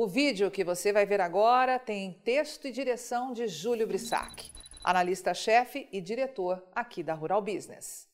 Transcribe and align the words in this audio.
O 0.00 0.06
vídeo 0.06 0.48
que 0.48 0.62
você 0.62 0.92
vai 0.92 1.04
ver 1.04 1.20
agora 1.20 1.76
tem 1.76 2.12
texto 2.22 2.68
e 2.68 2.70
direção 2.70 3.32
de 3.32 3.48
Júlio 3.48 3.84
Brissac, 3.84 4.52
analista-chefe 4.84 5.88
e 5.90 6.00
diretor 6.00 6.64
aqui 6.72 7.02
da 7.02 7.14
Rural 7.14 7.42
Business. 7.42 8.08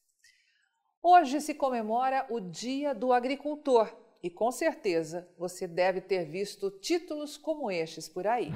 Hoje 1.03 1.43
se 1.43 1.53
comemora 1.53 2.25
o 2.31 2.41
Dia 2.41 2.95
do 2.95 3.13
Agricultor 3.13 3.95
e 4.23 4.31
com 4.31 4.51
certeza 4.51 5.29
você 5.37 5.69
deve 5.69 6.01
ter 6.01 6.25
visto 6.25 6.71
títulos 6.71 7.37
como 7.37 7.71
estes 7.71 8.09
por 8.09 8.27
aí. 8.27 8.51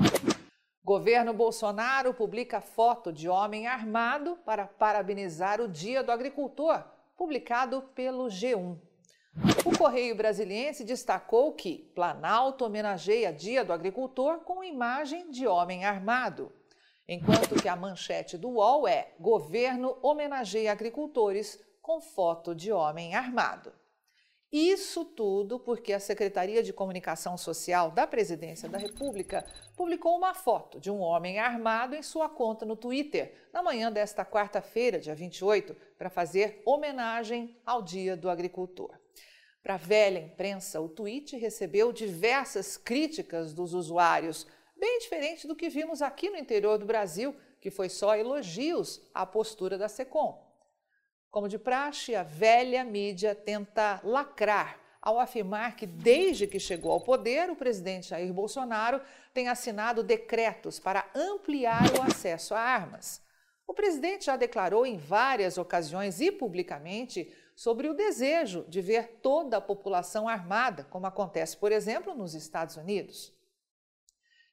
Governo 0.82 1.34
Bolsonaro 1.34 2.14
publica 2.14 2.62
foto 2.62 3.12
de 3.12 3.28
homem 3.28 3.66
armado 3.66 4.38
para 4.38 4.66
parabenizar 4.66 5.60
o 5.60 5.68
Dia 5.68 6.02
do 6.02 6.10
Agricultor, 6.10 6.82
publicado 7.14 7.82
pelo 7.94 8.28
G1. 8.28 8.87
O 9.64 9.76
Correio 9.76 10.16
Brasiliense 10.16 10.82
destacou 10.82 11.52
que 11.52 11.90
Planalto 11.94 12.64
homenageia 12.64 13.32
Dia 13.32 13.64
do 13.64 13.72
Agricultor 13.72 14.38
com 14.38 14.64
imagem 14.64 15.30
de 15.30 15.46
homem 15.46 15.84
armado, 15.84 16.50
enquanto 17.06 17.60
que 17.60 17.68
a 17.68 17.76
manchete 17.76 18.36
do 18.36 18.48
UOL 18.48 18.88
é 18.88 19.12
Governo 19.20 19.96
homenageia 20.02 20.72
agricultores 20.72 21.62
com 21.80 22.00
foto 22.00 22.54
de 22.54 22.72
homem 22.72 23.14
armado. 23.14 23.72
Isso 24.50 25.04
tudo 25.04 25.60
porque 25.60 25.92
a 25.92 26.00
Secretaria 26.00 26.62
de 26.62 26.72
Comunicação 26.72 27.36
Social 27.36 27.90
da 27.90 28.06
Presidência 28.06 28.68
da 28.68 28.78
República 28.78 29.44
publicou 29.76 30.16
uma 30.16 30.32
foto 30.32 30.80
de 30.80 30.90
um 30.90 31.00
homem 31.00 31.38
armado 31.38 31.94
em 31.94 32.02
sua 32.02 32.28
conta 32.30 32.64
no 32.64 32.74
Twitter 32.74 33.34
na 33.52 33.62
manhã 33.62 33.92
desta 33.92 34.24
quarta-feira, 34.24 34.98
dia 34.98 35.14
28, 35.14 35.76
para 35.98 36.08
fazer 36.08 36.62
homenagem 36.64 37.54
ao 37.66 37.82
Dia 37.82 38.16
do 38.16 38.30
Agricultor. 38.30 38.96
Para 39.62 39.74
a 39.74 39.78
velha 39.78 40.20
imprensa, 40.20 40.80
o 40.80 40.88
tweet 40.88 41.36
recebeu 41.36 41.92
diversas 41.92 42.76
críticas 42.76 43.52
dos 43.52 43.74
usuários, 43.74 44.46
bem 44.76 44.98
diferente 45.00 45.46
do 45.46 45.56
que 45.56 45.68
vimos 45.68 46.00
aqui 46.00 46.30
no 46.30 46.36
interior 46.36 46.78
do 46.78 46.86
Brasil, 46.86 47.34
que 47.60 47.70
foi 47.70 47.88
só 47.88 48.16
elogios 48.16 49.00
à 49.12 49.26
postura 49.26 49.76
da 49.76 49.88
SECOM. 49.88 50.46
Como 51.30 51.48
de 51.48 51.58
praxe, 51.58 52.14
a 52.14 52.22
velha 52.22 52.84
mídia 52.84 53.34
tenta 53.34 54.00
lacrar 54.02 54.80
ao 55.00 55.20
afirmar 55.20 55.76
que, 55.76 55.86
desde 55.86 56.46
que 56.46 56.58
chegou 56.58 56.92
ao 56.92 57.00
poder, 57.00 57.50
o 57.50 57.56
presidente 57.56 58.08
Jair 58.08 58.32
Bolsonaro 58.32 59.00
tem 59.32 59.48
assinado 59.48 60.02
decretos 60.02 60.78
para 60.78 61.08
ampliar 61.14 61.82
o 61.96 62.02
acesso 62.02 62.54
a 62.54 62.60
armas. 62.60 63.22
O 63.66 63.74
presidente 63.74 64.26
já 64.26 64.36
declarou 64.36 64.86
em 64.86 64.96
várias 64.96 65.58
ocasiões 65.58 66.20
e 66.20 66.32
publicamente 66.32 67.32
sobre 67.58 67.88
o 67.88 67.92
desejo 67.94 68.64
de 68.68 68.80
ver 68.80 69.18
toda 69.20 69.56
a 69.56 69.60
população 69.60 70.28
armada, 70.28 70.84
como 70.84 71.08
acontece, 71.08 71.56
por 71.56 71.72
exemplo, 71.72 72.14
nos 72.14 72.32
Estados 72.32 72.76
Unidos. 72.76 73.34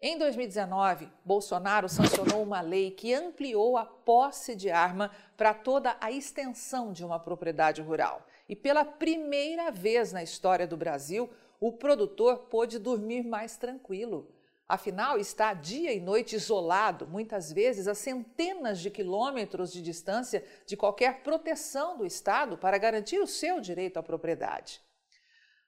Em 0.01 0.17
2019, 0.17 1.07
Bolsonaro 1.23 1.87
sancionou 1.87 2.41
uma 2.41 2.61
lei 2.61 2.89
que 2.89 3.13
ampliou 3.13 3.77
a 3.77 3.85
posse 3.85 4.55
de 4.55 4.71
arma 4.71 5.11
para 5.37 5.53
toda 5.53 5.95
a 6.01 6.11
extensão 6.11 6.91
de 6.91 7.05
uma 7.05 7.19
propriedade 7.19 7.79
rural. 7.79 8.25
E 8.49 8.55
pela 8.55 8.83
primeira 8.83 9.69
vez 9.69 10.11
na 10.11 10.23
história 10.23 10.65
do 10.65 10.75
Brasil, 10.75 11.29
o 11.59 11.73
produtor 11.73 12.47
pôde 12.49 12.79
dormir 12.79 13.21
mais 13.23 13.55
tranquilo. 13.55 14.34
Afinal, 14.67 15.19
está 15.19 15.53
dia 15.53 15.93
e 15.93 15.99
noite 15.99 16.35
isolado, 16.35 17.05
muitas 17.07 17.53
vezes 17.53 17.87
a 17.87 17.93
centenas 17.93 18.79
de 18.79 18.89
quilômetros 18.89 19.71
de 19.71 19.79
distância 19.79 20.43
de 20.65 20.75
qualquer 20.75 21.21
proteção 21.21 21.95
do 21.95 22.05
Estado 22.05 22.57
para 22.57 22.79
garantir 22.79 23.19
o 23.19 23.27
seu 23.27 23.61
direito 23.61 23.97
à 23.97 24.03
propriedade. 24.03 24.81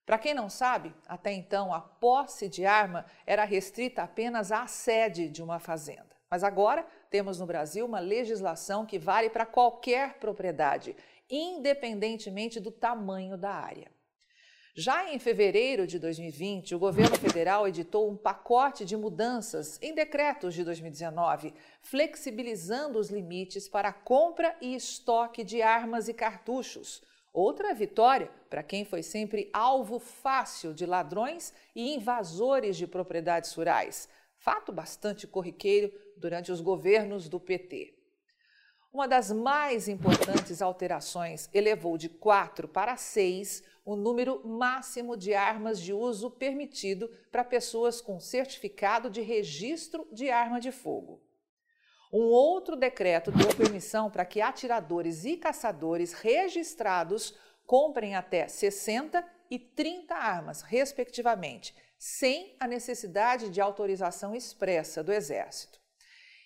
Para 0.04 0.18
quem 0.18 0.34
não 0.34 0.50
sabe, 0.50 0.96
até 1.06 1.32
então 1.32 1.72
a 1.72 1.80
posse 1.80 2.50
de 2.50 2.66
arma 2.66 3.06
era 3.26 3.44
restrita 3.44 4.02
apenas 4.02 4.52
à 4.52 4.66
sede 4.66 5.30
de 5.30 5.44
uma 5.44 5.60
fazenda. 5.60 6.16
Mas 6.30 6.44
agora 6.44 6.88
temos 7.12 7.40
no 7.40 7.46
Brasil 7.46 7.86
uma 7.86 8.00
legislação 8.00 8.86
que 8.86 8.98
vale 8.98 9.30
para 9.30 9.46
qualquer 9.46 10.18
propriedade, 10.18 10.96
independentemente 11.30 12.60
do 12.60 12.72
tamanho 12.72 13.38
da 13.38 13.52
área. 13.52 13.92
Já 14.80 15.12
em 15.12 15.18
fevereiro 15.18 15.88
de 15.88 15.98
2020, 15.98 16.76
o 16.76 16.80
governo 16.80 17.18
federal 17.18 17.68
editou 17.68 18.08
um 18.08 18.16
pacote 18.16 18.86
de 18.86 18.96
mudanças 18.96 19.80
em 19.82 19.96
decretos 19.96 20.54
de 20.54 20.64
2019, 20.64 21.52
flexibilizando 21.82 23.00
os 23.00 23.10
limites 23.10 23.68
para 23.68 23.92
compra 23.92 24.56
e 24.62 24.76
estoque 24.76 25.44
de 25.44 25.64
armas 25.64 26.08
e 26.08 26.14
cartuchos 26.14 27.02
Outra 27.34 27.74
vitória 27.74 28.32
para 28.50 28.64
quem 28.64 28.84
foi 28.84 29.04
sempre 29.04 29.50
alvo 29.54 30.00
fácil 30.00 30.74
de 30.74 30.86
ladrões 30.86 31.54
e 31.76 31.94
invasores 31.94 32.76
de 32.78 32.88
propriedades 32.88 33.54
rurais, 33.54 34.10
fato 34.38 34.72
bastante 34.72 35.28
corriqueiro 35.28 35.94
durante 36.16 36.52
os 36.52 36.62
governos 36.62 37.30
do 37.30 37.40
PT. 37.40 37.97
Uma 38.92 39.08
das 39.08 39.32
mais 39.32 39.88
importantes 39.88 40.62
alterações 40.62 41.50
elevou 41.54 41.98
de 41.98 42.10
4 42.10 42.68
para 42.68 42.96
6 42.96 43.64
o 43.86 43.96
número 43.96 44.46
máximo 44.48 45.16
de 45.16 45.34
armas 45.34 45.80
de 45.80 45.94
uso 45.94 46.32
permitido 46.32 47.10
para 47.32 47.44
pessoas 47.44 48.02
com 48.02 48.20
certificado 48.20 49.10
de 49.10 49.22
registro 49.22 50.08
de 50.12 50.30
arma 50.30 50.60
de 50.60 50.72
fogo. 50.72 51.22
Um 52.12 52.24
outro 52.24 52.76
decreto 52.76 53.32
deu 53.32 53.48
permissão 53.56 54.10
para 54.10 54.26
que 54.26 54.42
atiradores 54.42 55.26
e 55.26 55.38
caçadores 55.38 56.14
registrados 56.14 57.34
comprem 57.66 58.16
até 58.16 58.48
60 58.48 59.24
e 59.50 59.60
30 59.60 60.16
armas, 60.16 60.62
respectivamente, 60.62 61.76
sem 61.98 62.56
a 62.60 62.68
necessidade 62.68 63.50
de 63.50 63.60
autorização 63.60 64.34
expressa 64.34 65.04
do 65.04 65.12
Exército. 65.12 65.80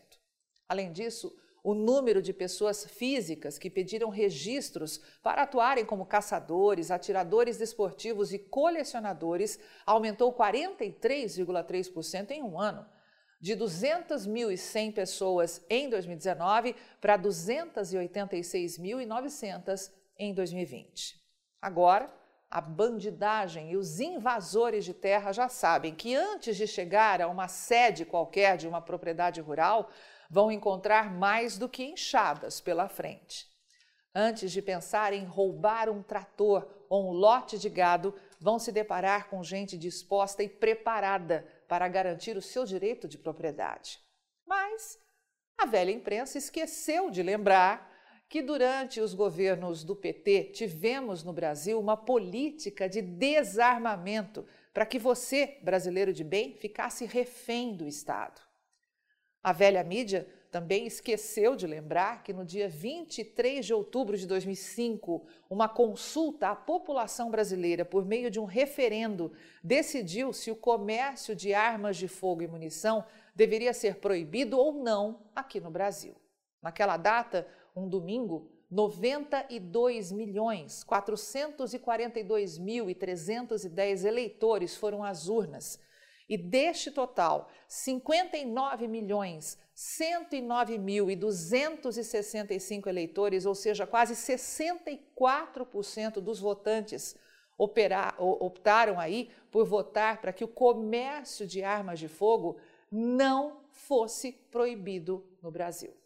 Além 0.66 0.90
disso, 0.90 1.36
o 1.62 1.74
número 1.74 2.22
de 2.22 2.32
pessoas 2.32 2.86
físicas 2.86 3.58
que 3.58 3.68
pediram 3.68 4.08
registros 4.08 5.02
para 5.22 5.42
atuarem 5.42 5.84
como 5.84 6.06
caçadores, 6.06 6.90
atiradores 6.90 7.58
desportivos 7.58 8.32
e 8.32 8.38
colecionadores 8.38 9.60
aumentou 9.84 10.32
43,3% 10.32 12.30
em 12.30 12.42
um 12.42 12.58
ano. 12.58 12.86
De 13.40 13.56
200.100 13.56 14.92
pessoas 14.92 15.64
em 15.70 15.88
2019 15.88 16.76
para 17.00 17.18
286.900 17.18 19.90
em 20.18 20.34
2020. 20.34 21.16
Agora, 21.62 22.12
a 22.50 22.60
bandidagem 22.60 23.72
e 23.72 23.76
os 23.76 24.00
invasores 24.00 24.84
de 24.84 24.94
terra 24.94 25.32
já 25.32 25.48
sabem 25.48 25.94
que 25.94 26.16
antes 26.16 26.56
de 26.56 26.66
chegar 26.66 27.20
a 27.20 27.28
uma 27.28 27.46
sede 27.46 28.04
qualquer 28.04 28.56
de 28.56 28.66
uma 28.66 28.80
propriedade 28.80 29.40
rural, 29.40 29.90
vão 30.30 30.50
encontrar 30.50 31.12
mais 31.12 31.58
do 31.58 31.68
que 31.68 31.84
enxadas 31.84 32.60
pela 32.60 32.88
frente. 32.88 33.46
Antes 34.14 34.50
de 34.50 34.60
pensar 34.60 35.12
em 35.12 35.24
roubar 35.24 35.88
um 35.88 36.02
trator 36.02 36.66
ou 36.88 37.10
um 37.10 37.12
lote 37.12 37.58
de 37.58 37.68
gado, 37.68 38.14
vão 38.40 38.58
se 38.58 38.72
deparar 38.72 39.28
com 39.28 39.44
gente 39.44 39.76
disposta 39.76 40.42
e 40.42 40.48
preparada 40.48 41.46
para 41.68 41.86
garantir 41.86 42.36
o 42.36 42.42
seu 42.42 42.64
direito 42.64 43.06
de 43.06 43.18
propriedade. 43.18 44.00
Mas 44.46 44.98
a 45.58 45.66
velha 45.66 45.92
imprensa 45.92 46.38
esqueceu 46.38 47.10
de 47.10 47.22
lembrar 47.22 47.88
que 48.28 48.42
durante 48.42 49.00
os 49.00 49.14
governos 49.14 49.84
do 49.84 49.94
PT 49.94 50.52
tivemos 50.54 51.22
no 51.22 51.32
Brasil 51.32 51.78
uma 51.78 51.96
política 51.96 52.88
de 52.88 53.00
desarmamento 53.00 54.46
para 54.72 54.86
que 54.86 54.98
você, 54.98 55.58
brasileiro 55.62 56.12
de 56.12 56.24
bem, 56.24 56.54
ficasse 56.54 57.04
refém 57.04 57.74
do 57.74 57.86
Estado. 57.86 58.40
A 59.42 59.52
velha 59.52 59.82
mídia 59.82 60.28
também 60.50 60.86
esqueceu 60.86 61.54
de 61.54 61.66
lembrar 61.66 62.22
que 62.22 62.32
no 62.32 62.44
dia 62.44 62.68
23 62.68 63.64
de 63.66 63.74
outubro 63.74 64.16
de 64.16 64.26
2005, 64.26 65.26
uma 65.50 65.68
consulta 65.68 66.48
à 66.48 66.56
população 66.56 67.30
brasileira 67.30 67.84
por 67.84 68.04
meio 68.04 68.30
de 68.30 68.40
um 68.40 68.44
referendo 68.44 69.32
decidiu 69.62 70.32
se 70.32 70.50
o 70.50 70.56
comércio 70.56 71.36
de 71.36 71.52
armas 71.52 71.96
de 71.96 72.08
fogo 72.08 72.42
e 72.42 72.48
munição 72.48 73.04
deveria 73.34 73.74
ser 73.74 73.96
proibido 73.96 74.58
ou 74.58 74.72
não 74.72 75.20
aqui 75.36 75.60
no 75.60 75.70
Brasil. 75.70 76.14
Naquela 76.62 76.96
data, 76.96 77.46
um 77.76 77.88
domingo, 77.88 78.50
92 78.70 80.12
milhões 80.12 80.82
442 80.84 82.58
mil 82.58 82.90
e 82.90 82.94
310 82.94 84.04
eleitores 84.04 84.76
foram 84.76 85.04
às 85.04 85.28
urnas. 85.28 85.78
E 86.28 86.36
deste 86.36 86.90
total, 86.90 87.48
59 87.66 88.86
milhões 88.86 89.58
109 89.74 90.76
mil 90.76 91.10
e 91.10 91.16
265 91.16 92.86
eleitores, 92.88 93.46
ou 93.46 93.54
seja, 93.54 93.86
quase 93.86 94.14
64% 94.14 96.20
dos 96.20 96.40
votantes 96.40 97.16
operar, 97.56 98.14
optaram 98.20 99.00
aí 99.00 99.30
por 99.50 99.64
votar 99.64 100.20
para 100.20 100.32
que 100.32 100.44
o 100.44 100.48
comércio 100.48 101.46
de 101.46 101.62
armas 101.62 101.98
de 101.98 102.08
fogo 102.08 102.58
não 102.90 103.62
fosse 103.70 104.32
proibido 104.32 105.26
no 105.42 105.50
Brasil. 105.50 105.96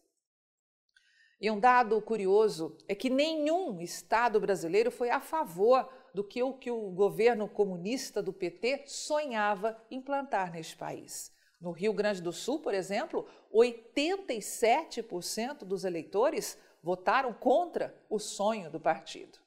E 1.40 1.50
um 1.50 1.58
dado 1.58 2.00
curioso 2.00 2.78
é 2.86 2.94
que 2.94 3.10
nenhum 3.10 3.80
Estado 3.80 4.38
brasileiro 4.38 4.92
foi 4.92 5.10
a 5.10 5.20
favor 5.20 5.88
do 6.14 6.22
que 6.22 6.42
o 6.42 6.52
que 6.52 6.70
o 6.70 6.90
governo 6.90 7.48
comunista 7.48 8.22
do 8.22 8.32
PT 8.32 8.84
sonhava 8.86 9.76
implantar 9.90 10.52
neste 10.52 10.76
país. 10.76 11.32
No 11.60 11.70
Rio 11.70 11.92
Grande 11.92 12.20
do 12.20 12.32
Sul, 12.32 12.60
por 12.60 12.74
exemplo, 12.74 13.26
87% 13.54 15.64
dos 15.64 15.84
eleitores 15.84 16.58
votaram 16.82 17.32
contra 17.32 17.96
o 18.10 18.18
sonho 18.18 18.70
do 18.70 18.80
partido. 18.80 19.38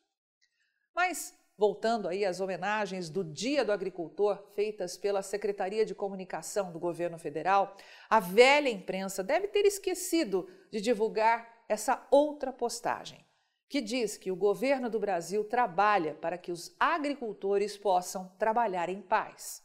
Mas 0.93 1.37
voltando 1.57 2.07
aí 2.07 2.25
às 2.25 2.39
homenagens 2.39 3.09
do 3.09 3.23
Dia 3.23 3.63
do 3.63 3.71
Agricultor 3.71 4.43
feitas 4.55 4.97
pela 4.97 5.21
Secretaria 5.21 5.85
de 5.85 5.95
Comunicação 5.95 6.71
do 6.71 6.79
Governo 6.79 7.17
Federal, 7.17 7.75
a 8.09 8.19
velha 8.19 8.69
imprensa 8.69 9.23
deve 9.23 9.47
ter 9.47 9.65
esquecido 9.65 10.49
de 10.71 10.81
divulgar 10.81 11.63
essa 11.67 12.05
outra 12.11 12.51
postagem, 12.51 13.24
que 13.67 13.81
diz 13.81 14.15
que 14.17 14.31
o 14.31 14.35
governo 14.35 14.87
do 14.89 14.99
Brasil 14.99 15.43
trabalha 15.43 16.13
para 16.13 16.37
que 16.37 16.51
os 16.51 16.75
agricultores 16.79 17.75
possam 17.77 18.31
trabalhar 18.37 18.89
em 18.89 19.01
paz. 19.01 19.63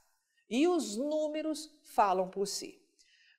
E 0.49 0.67
os 0.67 0.97
números 0.97 1.70
falam 1.82 2.29
por 2.29 2.47
si. 2.47 2.81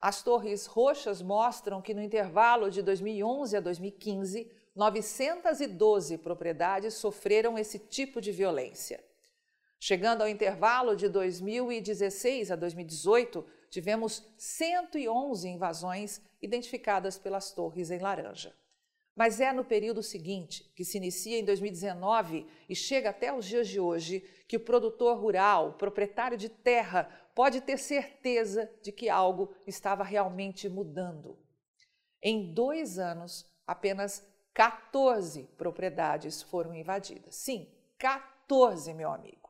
As 0.01 0.23
Torres 0.23 0.65
Roxas 0.65 1.21
mostram 1.21 1.81
que 1.81 1.93
no 1.93 2.01
intervalo 2.01 2.71
de 2.71 2.81
2011 2.81 3.57
a 3.57 3.59
2015, 3.59 4.49
912 4.75 6.17
propriedades 6.17 6.95
sofreram 6.95 7.57
esse 7.57 7.77
tipo 7.77 8.19
de 8.19 8.31
violência. 8.31 9.03
Chegando 9.79 10.21
ao 10.21 10.27
intervalo 10.27 10.95
de 10.95 11.07
2016 11.09 12.51
a 12.51 12.55
2018, 12.55 13.45
tivemos 13.71 14.23
111 14.37 15.47
invasões 15.47 16.21
identificadas 16.41 17.17
pelas 17.17 17.51
torres 17.51 17.89
em 17.89 17.99
laranja. 17.99 18.53
Mas 19.15 19.39
é 19.39 19.51
no 19.51 19.63
período 19.63 20.03
seguinte, 20.03 20.71
que 20.75 20.85
se 20.85 20.97
inicia 20.97 21.39
em 21.39 21.45
2019 21.45 22.45
e 22.67 22.75
chega 22.75 23.09
até 23.09 23.33
os 23.33 23.45
dias 23.45 23.67
de 23.67 23.79
hoje, 23.79 24.19
que 24.47 24.57
o 24.57 24.59
produtor 24.63 25.17
rural, 25.17 25.73
proprietário 25.73 26.37
de 26.37 26.49
terra, 26.49 27.09
pode 27.33 27.61
ter 27.61 27.77
certeza 27.77 28.69
de 28.81 28.91
que 28.91 29.09
algo 29.09 29.53
estava 29.65 30.03
realmente 30.03 30.67
mudando. 30.67 31.37
Em 32.21 32.53
dois 32.53 32.99
anos, 32.99 33.45
apenas 33.65 34.25
14 34.53 35.43
propriedades 35.57 36.41
foram 36.41 36.73
invadidas. 36.73 37.35
Sim, 37.35 37.69
14, 37.97 38.93
meu 38.93 39.11
amigo. 39.11 39.40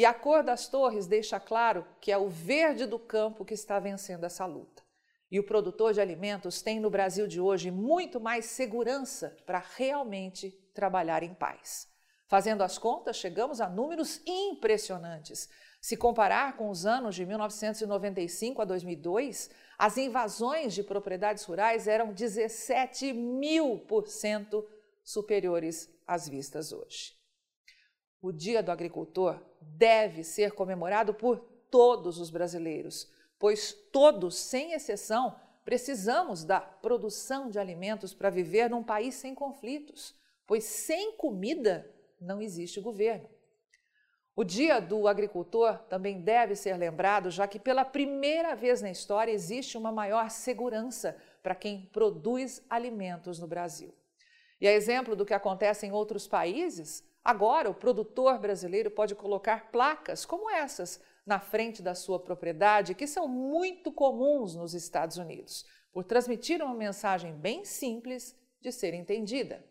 E 0.00 0.04
a 0.06 0.14
cor 0.14 0.42
das 0.42 0.66
torres 0.66 1.06
deixa 1.06 1.38
claro 1.38 1.86
que 2.00 2.10
é 2.10 2.16
o 2.16 2.26
verde 2.26 2.86
do 2.86 2.98
campo 2.98 3.44
que 3.44 3.52
está 3.52 3.78
vencendo 3.78 4.24
essa 4.24 4.46
luta. 4.46 4.82
E 5.30 5.38
o 5.38 5.44
produtor 5.44 5.92
de 5.92 6.00
alimentos 6.00 6.62
tem 6.62 6.80
no 6.80 6.88
Brasil 6.88 7.26
de 7.26 7.38
hoje 7.38 7.70
muito 7.70 8.18
mais 8.18 8.46
segurança 8.46 9.36
para 9.44 9.62
realmente 9.76 10.52
trabalhar 10.72 11.22
em 11.22 11.34
paz. 11.34 11.86
Fazendo 12.26 12.62
as 12.62 12.78
contas, 12.78 13.18
chegamos 13.18 13.60
a 13.60 13.68
números 13.68 14.22
impressionantes. 14.26 15.50
Se 15.82 15.98
comparar 15.98 16.56
com 16.56 16.70
os 16.70 16.86
anos 16.86 17.14
de 17.14 17.26
1995 17.26 18.62
a 18.62 18.64
2002, 18.64 19.50
as 19.76 19.98
invasões 19.98 20.72
de 20.72 20.82
propriedades 20.82 21.44
rurais 21.44 21.86
eram 21.86 22.14
17 22.14 23.12
mil 23.12 23.80
por 23.80 24.08
cento 24.08 24.66
superiores 25.04 25.90
às 26.06 26.26
vistas 26.26 26.72
hoje. 26.72 27.19
O 28.22 28.32
Dia 28.32 28.62
do 28.62 28.70
Agricultor 28.70 29.40
deve 29.60 30.22
ser 30.22 30.52
comemorado 30.52 31.14
por 31.14 31.38
todos 31.70 32.18
os 32.18 32.30
brasileiros, 32.30 33.10
pois 33.38 33.72
todos, 33.72 34.36
sem 34.36 34.72
exceção, 34.72 35.34
precisamos 35.64 36.44
da 36.44 36.60
produção 36.60 37.48
de 37.48 37.58
alimentos 37.58 38.12
para 38.12 38.28
viver 38.28 38.68
num 38.68 38.82
país 38.82 39.14
sem 39.14 39.34
conflitos, 39.34 40.14
pois 40.46 40.64
sem 40.64 41.16
comida 41.16 41.90
não 42.20 42.42
existe 42.42 42.80
governo. 42.80 43.28
O 44.36 44.44
Dia 44.44 44.80
do 44.80 45.06
Agricultor 45.06 45.78
também 45.88 46.20
deve 46.20 46.54
ser 46.54 46.76
lembrado, 46.76 47.30
já 47.30 47.46
que 47.46 47.58
pela 47.58 47.84
primeira 47.84 48.54
vez 48.54 48.80
na 48.80 48.90
história 48.90 49.32
existe 49.32 49.76
uma 49.76 49.92
maior 49.92 50.30
segurança 50.30 51.16
para 51.42 51.54
quem 51.54 51.86
produz 51.92 52.62
alimentos 52.68 53.38
no 53.38 53.46
Brasil. 53.46 53.94
E 54.60 54.68
a 54.68 54.72
exemplo 54.72 55.16
do 55.16 55.24
que 55.24 55.34
acontece 55.34 55.86
em 55.86 55.92
outros 55.92 56.26
países, 56.28 57.04
Agora, 57.24 57.70
o 57.70 57.74
produtor 57.74 58.38
brasileiro 58.38 58.90
pode 58.90 59.14
colocar 59.14 59.70
placas 59.70 60.24
como 60.24 60.50
essas 60.50 61.02
na 61.26 61.38
frente 61.38 61.82
da 61.82 61.94
sua 61.94 62.18
propriedade, 62.18 62.94
que 62.94 63.06
são 63.06 63.28
muito 63.28 63.92
comuns 63.92 64.54
nos 64.54 64.74
Estados 64.74 65.16
Unidos, 65.16 65.64
por 65.92 66.04
transmitir 66.04 66.62
uma 66.62 66.74
mensagem 66.74 67.34
bem 67.34 67.64
simples 67.64 68.34
de 68.60 68.72
ser 68.72 68.94
entendida. 68.94 69.64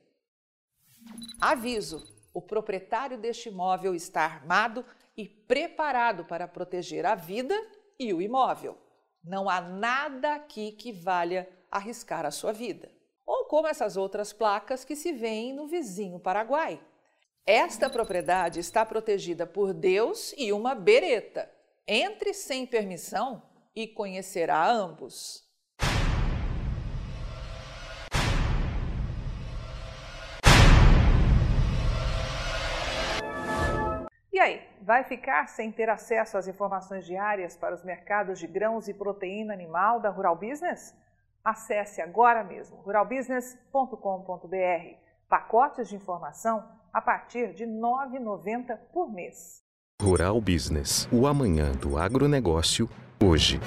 Aviso: 1.41 2.03
o 2.33 2.41
proprietário 2.41 3.17
deste 3.17 3.49
imóvel 3.49 3.95
está 3.95 4.21
armado 4.21 4.85
e 5.17 5.27
preparado 5.27 6.23
para 6.25 6.47
proteger 6.47 7.05
a 7.05 7.15
vida 7.15 7.55
e 7.97 8.13
o 8.13 8.21
imóvel. 8.21 8.77
Não 9.23 9.49
há 9.49 9.59
nada 9.59 10.35
aqui 10.35 10.71
que 10.71 10.91
valha 10.91 11.49
arriscar 11.69 12.25
a 12.25 12.31
sua 12.31 12.53
vida. 12.53 12.91
Ou 13.25 13.45
como 13.45 13.67
essas 13.67 13.97
outras 13.97 14.31
placas 14.31 14.85
que 14.85 14.95
se 14.95 15.11
veem 15.11 15.53
no 15.53 15.67
vizinho 15.67 16.19
Paraguai. 16.19 16.81
Esta 17.51 17.89
propriedade 17.89 18.59
está 18.59 18.85
protegida 18.85 19.47
por 19.47 19.73
Deus 19.73 20.35
e 20.37 20.53
uma 20.53 20.75
bereta. 20.75 21.49
Entre 21.87 22.31
sem 22.31 22.63
permissão 22.63 23.41
e 23.75 23.87
conhecerá 23.87 24.69
ambos. 24.69 25.49
E 34.31 34.39
aí, 34.39 34.61
vai 34.83 35.03
ficar 35.03 35.47
sem 35.47 35.71
ter 35.71 35.89
acesso 35.89 36.37
às 36.37 36.47
informações 36.47 37.03
diárias 37.03 37.57
para 37.57 37.73
os 37.73 37.83
mercados 37.83 38.37
de 38.37 38.45
grãos 38.45 38.87
e 38.87 38.93
proteína 38.93 39.55
animal 39.55 39.99
da 39.99 40.11
Rural 40.11 40.35
Business? 40.35 40.95
Acesse 41.43 41.99
agora 41.99 42.43
mesmo 42.43 42.77
ruralbusiness.com.br. 42.81 44.97
Pacotes 45.27 45.89
de 45.89 45.95
informação 45.95 46.77
a 46.93 47.01
partir 47.01 47.53
de 47.53 47.65
R$ 47.65 47.71
9,90 47.71 48.77
por 48.93 49.11
mês. 49.11 49.61
Rural 50.01 50.39
Business, 50.39 51.07
o 51.11 51.27
amanhã 51.27 51.71
do 51.73 51.97
agronegócio, 51.97 52.89
hoje. 53.21 53.59